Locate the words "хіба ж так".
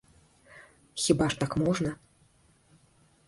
0.93-1.57